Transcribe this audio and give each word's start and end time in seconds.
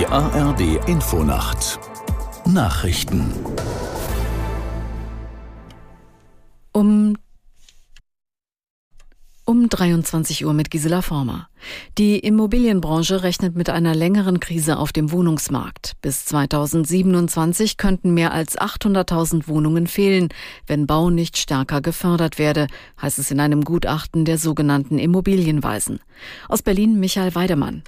Die 0.00 0.06
ARD 0.06 0.88
Infonacht 0.88 1.78
Nachrichten 2.46 3.34
Um 6.72 7.18
um 9.44 9.68
23 9.68 10.46
Uhr 10.46 10.54
mit 10.54 10.70
Gisela 10.70 11.02
Former. 11.02 11.48
Die 11.98 12.18
Immobilienbranche 12.18 13.22
rechnet 13.22 13.56
mit 13.56 13.68
einer 13.68 13.94
längeren 13.94 14.40
Krise 14.40 14.78
auf 14.78 14.94
dem 14.94 15.12
Wohnungsmarkt. 15.12 15.92
Bis 16.00 16.24
2027 16.24 17.76
könnten 17.76 18.14
mehr 18.14 18.32
als 18.32 18.58
800.000 18.58 19.48
Wohnungen 19.48 19.86
fehlen, 19.86 20.30
wenn 20.66 20.86
Bau 20.86 21.10
nicht 21.10 21.36
stärker 21.36 21.82
gefördert 21.82 22.38
werde, 22.38 22.68
heißt 23.02 23.18
es 23.18 23.30
in 23.30 23.38
einem 23.38 23.64
Gutachten 23.64 24.24
der 24.24 24.38
sogenannten 24.38 24.98
Immobilienweisen. 24.98 26.00
Aus 26.48 26.62
Berlin 26.62 26.98
Michael 26.98 27.34
Weidemann. 27.34 27.82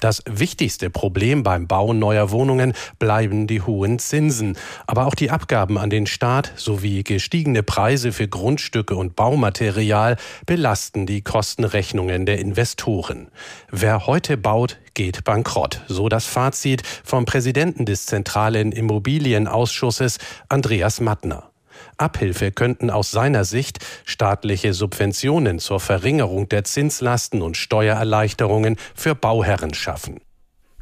Das 0.00 0.22
wichtigste 0.26 0.90
Problem 0.90 1.42
beim 1.42 1.66
Bauen 1.66 1.98
neuer 1.98 2.30
Wohnungen 2.30 2.72
bleiben 2.98 3.46
die 3.46 3.62
hohen 3.62 3.98
Zinsen. 3.98 4.56
Aber 4.86 5.06
auch 5.06 5.14
die 5.14 5.30
Abgaben 5.30 5.78
an 5.78 5.90
den 5.90 6.06
Staat 6.06 6.52
sowie 6.56 7.02
gestiegene 7.02 7.62
Preise 7.62 8.12
für 8.12 8.28
Grundstücke 8.28 8.96
und 8.96 9.16
Baumaterial 9.16 10.16
belasten 10.44 11.06
die 11.06 11.22
Kostenrechnungen 11.22 12.26
der 12.26 12.38
Investoren. 12.38 13.28
Wer 13.70 14.06
heute 14.06 14.36
baut, 14.36 14.78
geht 14.94 15.24
bankrott. 15.24 15.82
So 15.88 16.08
das 16.08 16.26
Fazit 16.26 16.82
vom 17.04 17.24
Präsidenten 17.24 17.84
des 17.84 18.06
Zentralen 18.06 18.72
Immobilienausschusses 18.72 20.18
Andreas 20.48 21.00
Mattner. 21.00 21.50
Abhilfe 21.96 22.52
könnten 22.52 22.90
aus 22.90 23.10
seiner 23.10 23.44
Sicht 23.44 23.78
staatliche 24.04 24.74
Subventionen 24.74 25.58
zur 25.58 25.80
Verringerung 25.80 26.48
der 26.48 26.64
Zinslasten 26.64 27.42
und 27.42 27.56
Steuererleichterungen 27.56 28.76
für 28.94 29.14
Bauherren 29.14 29.74
schaffen. 29.74 30.20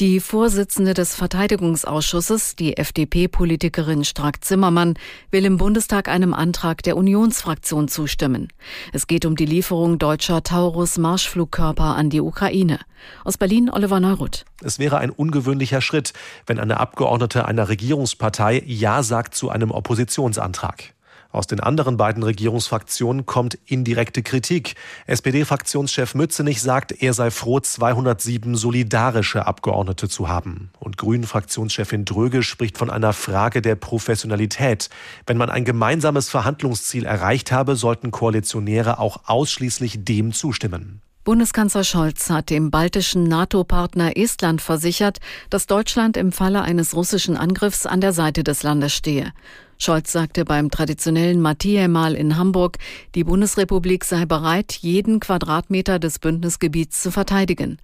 Die 0.00 0.20
Vorsitzende 0.20 0.94
des 0.94 1.16
Verteidigungsausschusses, 1.16 2.54
die 2.54 2.76
FDP-Politikerin 2.76 4.04
Strack-Zimmermann, 4.04 4.94
will 5.32 5.44
im 5.44 5.56
Bundestag 5.56 6.06
einem 6.06 6.34
Antrag 6.34 6.84
der 6.84 6.96
Unionsfraktion 6.96 7.88
zustimmen. 7.88 8.46
Es 8.92 9.08
geht 9.08 9.26
um 9.26 9.34
die 9.34 9.44
Lieferung 9.44 9.98
deutscher 9.98 10.44
Taurus-Marschflugkörper 10.44 11.96
an 11.96 12.10
die 12.10 12.20
Ukraine. 12.20 12.78
Aus 13.24 13.38
Berlin 13.38 13.70
Oliver 13.70 13.98
Neuruth. 13.98 14.44
Es 14.62 14.78
wäre 14.78 14.98
ein 14.98 15.10
ungewöhnlicher 15.10 15.80
Schritt, 15.80 16.12
wenn 16.46 16.60
eine 16.60 16.78
Abgeordnete 16.78 17.46
einer 17.46 17.68
Regierungspartei 17.68 18.62
Ja 18.66 19.02
sagt 19.02 19.34
zu 19.34 19.50
einem 19.50 19.72
Oppositionsantrag. 19.72 20.94
Aus 21.30 21.46
den 21.46 21.60
anderen 21.60 21.98
beiden 21.98 22.22
Regierungsfraktionen 22.22 23.26
kommt 23.26 23.58
indirekte 23.66 24.22
Kritik. 24.22 24.76
SPD-Fraktionschef 25.06 26.14
Mützenich 26.14 26.62
sagt, 26.62 27.02
er 27.02 27.12
sei 27.12 27.30
froh, 27.30 27.60
207 27.60 28.54
solidarische 28.54 29.46
Abgeordnete 29.46 30.08
zu 30.08 30.28
haben. 30.28 30.70
Und 30.78 30.96
Grünen-Fraktionschefin 30.96 32.06
Dröge 32.06 32.42
spricht 32.42 32.78
von 32.78 32.88
einer 32.88 33.12
Frage 33.12 33.60
der 33.60 33.74
Professionalität. 33.74 34.88
Wenn 35.26 35.36
man 35.36 35.50
ein 35.50 35.66
gemeinsames 35.66 36.30
Verhandlungsziel 36.30 37.04
erreicht 37.04 37.52
habe, 37.52 37.76
sollten 37.76 38.10
Koalitionäre 38.10 38.98
auch 38.98 39.20
ausschließlich 39.26 40.04
dem 40.04 40.32
zustimmen. 40.32 41.02
Bundeskanzler 41.28 41.84
Scholz 41.84 42.30
hat 42.30 42.48
dem 42.48 42.70
baltischen 42.70 43.24
NATO-Partner 43.24 44.16
Estland 44.16 44.62
versichert, 44.62 45.18
dass 45.50 45.66
Deutschland 45.66 46.16
im 46.16 46.32
Falle 46.32 46.62
eines 46.62 46.96
russischen 46.96 47.36
Angriffs 47.36 47.84
an 47.84 48.00
der 48.00 48.14
Seite 48.14 48.42
des 48.42 48.62
Landes 48.62 48.94
stehe. 48.94 49.34
Scholz 49.76 50.10
sagte 50.10 50.46
beim 50.46 50.70
traditionellen 50.70 51.42
Mathieu-Mal 51.42 52.14
in 52.14 52.38
Hamburg, 52.38 52.78
die 53.14 53.24
Bundesrepublik 53.24 54.06
sei 54.06 54.24
bereit, 54.24 54.72
jeden 54.72 55.20
Quadratmeter 55.20 55.98
des 55.98 56.18
Bündnisgebiets 56.18 57.02
zu 57.02 57.10
verteidigen. 57.10 57.76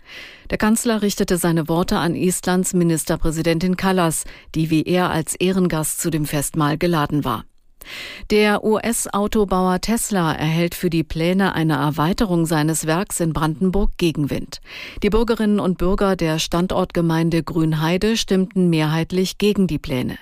Der 0.49 0.57
Kanzler 0.57 1.03
richtete 1.03 1.37
seine 1.37 1.69
Worte 1.69 1.99
an 1.99 2.15
Estlands 2.15 2.73
Ministerpräsidentin 2.73 3.77
Kallas, 3.77 4.25
die 4.55 4.71
wie 4.71 4.85
er 4.85 5.11
als 5.11 5.35
Ehrengast 5.35 6.01
zu 6.01 6.09
dem 6.09 6.25
Festmahl 6.25 6.79
geladen 6.79 7.25
war. 7.25 7.45
Der 8.31 8.65
US-Autobauer 8.65 9.81
Tesla 9.81 10.33
erhält 10.33 10.75
für 10.75 10.91
die 10.91 11.05
Pläne 11.05 11.55
einer 11.55 11.77
Erweiterung 11.77 12.47
seines 12.47 12.87
Werks 12.87 13.21
in 13.21 13.33
Brandenburg 13.33 13.91
Gegenwind. 13.99 14.61
Die 15.03 15.11
Bürgerinnen 15.11 15.61
und 15.61 15.79
Bürger 15.79 16.17
der 16.17 16.39
Standortgemeinde 16.39 17.43
Grünheide 17.43 18.17
stimmten 18.17 18.71
mehrheitlich 18.71 19.39
gegen 19.39 19.67
die 19.67 19.79
Pläne. 19.79 20.19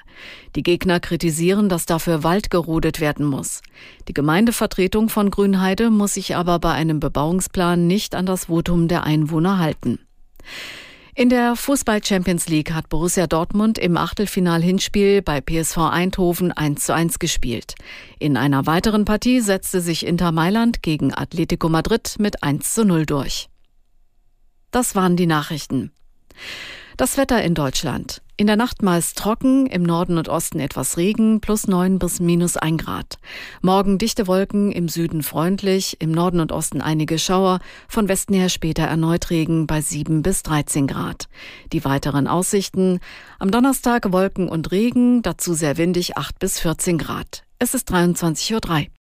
Die 0.56 0.62
Gegner 0.62 1.00
kritisieren, 1.00 1.68
dass 1.68 1.86
dafür 1.86 2.22
Wald 2.22 2.50
gerodet 2.50 3.00
werden 3.00 3.26
muss. 3.26 3.62
Die 4.08 4.14
Gemeindevertretung 4.14 5.08
von 5.08 5.30
Grünheide 5.30 5.90
muss 5.90 6.14
sich 6.14 6.36
aber 6.36 6.58
bei 6.58 6.72
einem 6.72 7.00
Bebauungsplan 7.00 7.86
nicht 7.86 8.14
an 8.14 8.26
das 8.26 8.46
Votum 8.46 8.88
der 8.88 9.04
Einwohner 9.04 9.58
halten. 9.58 9.98
In 11.14 11.28
der 11.28 11.56
Fußball 11.56 12.02
Champions 12.02 12.48
League 12.48 12.72
hat 12.72 12.88
Borussia 12.88 13.26
Dortmund 13.26 13.76
im 13.76 13.98
Achtelfinal-Hinspiel 13.98 15.20
bei 15.20 15.42
PSV 15.42 15.76
Eindhoven 15.76 16.52
1 16.52 16.86
zu 16.86 16.94
1 16.94 17.18
gespielt. 17.18 17.74
In 18.18 18.38
einer 18.38 18.64
weiteren 18.64 19.04
Partie 19.04 19.40
setzte 19.40 19.82
sich 19.82 20.06
Inter 20.06 20.32
Mailand 20.32 20.82
gegen 20.82 21.12
Atletico 21.12 21.68
Madrid 21.68 22.16
mit 22.18 22.42
1 22.42 22.72
zu 22.72 22.86
0 22.86 23.04
durch. 23.04 23.50
Das 24.70 24.94
waren 24.94 25.16
die 25.16 25.26
Nachrichten. 25.26 25.92
Das 26.96 27.16
Wetter 27.16 27.42
in 27.42 27.54
Deutschland. 27.54 28.20
In 28.36 28.46
der 28.46 28.56
Nacht 28.56 28.82
meist 28.82 29.16
trocken, 29.16 29.66
im 29.66 29.82
Norden 29.82 30.18
und 30.18 30.28
Osten 30.28 30.60
etwas 30.60 30.96
Regen, 30.96 31.40
plus 31.40 31.68
9 31.68 31.98
bis 31.98 32.20
minus 32.20 32.56
1 32.56 32.82
Grad. 32.82 33.18
Morgen 33.62 33.98
dichte 33.98 34.26
Wolken, 34.26 34.72
im 34.72 34.88
Süden 34.88 35.22
freundlich, 35.22 35.96
im 36.00 36.10
Norden 36.12 36.40
und 36.40 36.52
Osten 36.52 36.80
einige 36.80 37.18
Schauer, 37.18 37.60
von 37.88 38.08
Westen 38.08 38.34
her 38.34 38.48
später 38.48 38.82
erneut 38.82 39.30
Regen 39.30 39.66
bei 39.66 39.80
7 39.80 40.22
bis 40.22 40.42
13 40.42 40.86
Grad. 40.86 41.28
Die 41.72 41.84
weiteren 41.84 42.26
Aussichten. 42.26 43.00
Am 43.38 43.50
Donnerstag 43.50 44.12
Wolken 44.12 44.48
und 44.48 44.70
Regen, 44.72 45.22
dazu 45.22 45.54
sehr 45.54 45.76
windig 45.76 46.16
8 46.16 46.38
bis 46.38 46.58
14 46.58 46.98
Grad. 46.98 47.44
Es 47.58 47.74
ist 47.74 47.90
23.03 47.90 48.52
Uhr. 48.54 49.01